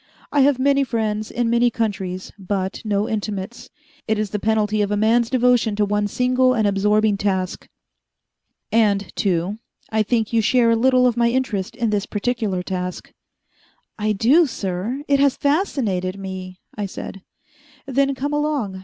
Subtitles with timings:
[0.31, 3.69] "I have many friends in many countries but no intimates.
[4.07, 7.69] It is the penalty of a man's devotion to one single and absorbing task.
[8.71, 9.59] And, too,
[9.91, 13.13] I think you share a little of my interest in this particular task."
[13.99, 15.03] "I do, sir!
[15.07, 17.21] It has fascinated me," I said.
[17.85, 18.79] "Then come along.